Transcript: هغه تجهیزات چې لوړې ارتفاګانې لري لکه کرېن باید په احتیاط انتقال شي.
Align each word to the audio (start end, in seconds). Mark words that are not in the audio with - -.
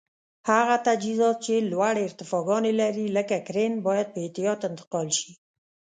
هغه 0.49 0.75
تجهیزات 0.87 1.37
چې 1.45 1.67
لوړې 1.71 2.01
ارتفاګانې 2.07 2.71
لري 2.81 3.05
لکه 3.17 3.35
کرېن 3.47 3.73
باید 3.87 4.07
په 4.13 4.19
احتیاط 4.23 4.59
انتقال 4.69 5.07
شي. 5.19 5.31